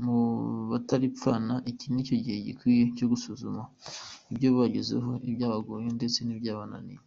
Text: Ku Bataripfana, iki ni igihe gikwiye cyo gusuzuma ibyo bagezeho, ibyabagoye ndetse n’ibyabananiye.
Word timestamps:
Ku 0.00 0.14
Bataripfana, 0.70 1.54
iki 1.70 1.86
ni 1.94 2.02
igihe 2.16 2.36
gikwiye 2.46 2.82
cyo 2.96 3.06
gusuzuma 3.12 3.62
ibyo 4.32 4.48
bagezeho, 4.58 5.10
ibyabagoye 5.28 5.88
ndetse 5.98 6.18
n’ibyabananiye. 6.22 7.00